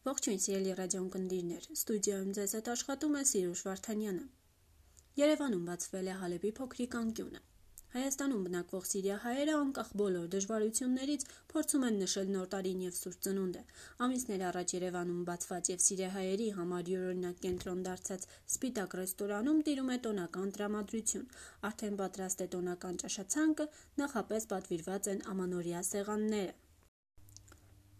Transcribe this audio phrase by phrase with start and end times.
[0.00, 4.22] Ողջույն սիրելի ռադիոընկերներ, ստուդիոյում ձեզ հետ աշխատում է Սիրուշ Վարդանյանը։
[5.20, 7.40] Երևանում բացվել է Հալեպի փոքրիկ անկյունը։
[7.96, 13.62] Հայաստանում բնակվող սիրիահայերը անկախ բոլոր դժվարություններից փորձում են նշել նոր տարին եւ Սուրբ Ծնունդը։
[14.08, 20.56] Ամիսներ առաջ Երևանում բացված եւ սիրիահայերի համար յուրօրինակ կենտրոն դարձած Սպիտակ ռեստորանում տիրում է տոնական
[20.56, 21.28] տրամադրություն։
[21.72, 26.58] Արդեն պատրաստ է տոնական ճաշացանկը, նախապես պատվիրված են ամանորյա սեղանները։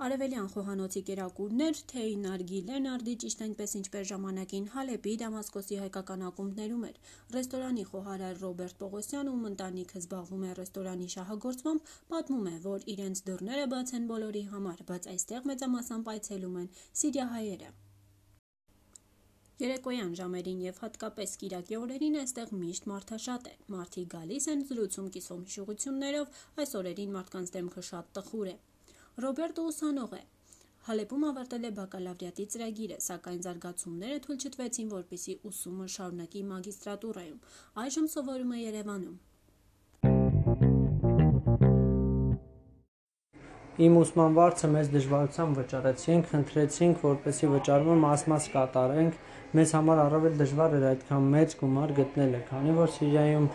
[0.01, 6.97] Արևելյան խոհանոցի կերակուրներ, թեյ, նարգիլե, նարդի ճիշտ այնպես ինչպես ժամանակին Հալեպի, Դամասկոսի հայկական ակումբներում էր։
[7.35, 13.67] Ռեստորանի խոհարար Ռոբերտ Պողոսյանը, ում ընտանիքը զբաղվում է ռեստորանի շահագործմամբ, պատմում է, որ իրենց դռները
[13.77, 16.73] բաց են բոլորի համար, բայց այստեղ մեծամասամբ այցելում են
[17.05, 17.71] սիրիահայերը։
[19.61, 25.45] Երեկոյան ժամերին եւ հատկապես կիրակի օրերին այստեղ միշտ մարդաշատ է։ Մարդիկ գալիս են զրուցում կիսում
[25.51, 28.59] հիշողություններով, այս օրերին մարդկանց դեմքը շատ տխուր է։
[29.21, 30.21] Ռոբերտը ուսանող է։
[30.87, 37.43] Հալեպում ավարտել է բակալավրիատի ծրագիրը, սակայն զարգացումները թույլ չտվեցին, որպեսի ուսումը շարունակի մագիստրատուրայում։
[37.85, 39.18] Այժմ սովորում է Երևանում։
[43.79, 49.21] Իմ ուսման վարձը մեծ դժվարությամբ վճարեցինք, խնդրեցինք, որպեսզի վճարումը մաս-մաս կատարենք։
[49.54, 53.46] Մեզ համար առավել դժվար էր այդքան մեծ գումար գտնելը, քանի որ Սիրիայում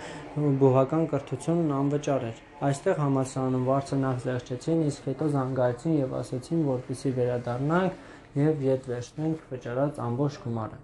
[0.64, 7.14] բուհական կրթությունն անվճար էր։ Այստեղ համալսարանում վարձը նախ զեղչեցին, իսկ հետո զանգահարեցին եւ ասացին, որպեսզի
[7.20, 8.04] վերադառնանք
[8.40, 10.84] եւ յետ վերցնենք վճարած ամբողջ գումարը։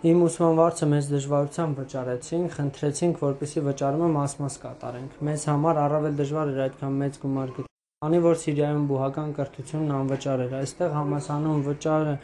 [0.00, 6.54] Իմ ուսման վարձը մեծ դժվարությամբ վճարեցինք, խնդրեցինք, որպեսզի վճարումը մաս-մաս կատարենք։ Մեզ համար առավել դժվար
[6.54, 7.69] էր այդքան մեծ գումար գտնել,
[8.04, 12.14] քանի որ Սիրիայում բուհական կրթությունն անվճար էր։ Այստեղ համալսարանում վճարը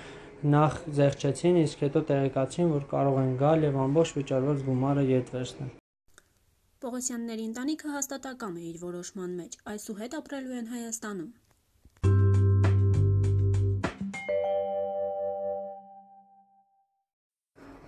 [0.55, 5.75] նախ զեղչեցին, իսկ հետո տեղեկացին, որ կարող են գալ եւ ամբողջ վճարված գումարը յետ վերցնել։
[6.87, 11.31] Պողոսյանների ընտանիքը հաստատակամ է իր որոշման մեջ։ Այսուհետ ապրելու են Հայաստանում։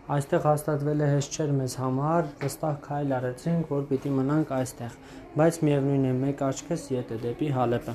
[0.09, 4.95] Այստեղ հաստատվելը հեշտ չէր մեզ համար, վստահ քայլ արեցինք, որ պիտի մնանք այստեղ,
[5.37, 7.95] բայց միևնույն է, մեկ աչքս ետ է դեպի Հալեպը։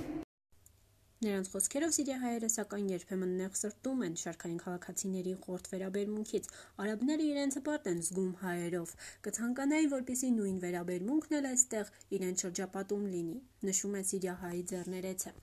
[1.23, 6.51] Նրանց խոսքերով սիրիահայերը սակայն երբեմն նեղ սրտում են շարքային քաղաքացիների խորտ վերաբերմունքից։
[6.85, 8.95] Արաբները իրենց հպարտ են զգում հայերով։
[9.25, 13.37] Կցանկանայի, որպեսի նույն վերաբերմունքն էլ այստեղ իրենց շրջապատում լինի,
[13.73, 15.37] նշում է սիրիահայի ձեռներեցը։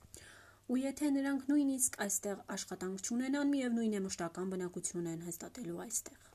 [0.71, 6.31] Ու եթե նրանք նույնիսկ այստեղ աշխատանք չունենան, միևնույն է մշտական բնակություն են հաստատելու այստեղ։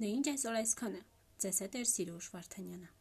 [0.00, 1.00] Դե ինչ այսօր այսքանը։
[1.44, 2.99] Ձեզ հետ էր Սիրուշ Վարդանյանը։